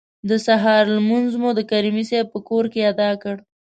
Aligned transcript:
د 0.29 0.31
سهار 0.45 0.83
لمونځ 0.95 1.31
مو 1.41 1.49
د 1.55 1.59
کریمي 1.71 2.03
صیب 2.11 2.25
په 2.33 2.39
کور 2.49 2.65
کې 2.73 2.87
ادا 2.91 3.09
کړ. 3.21 3.35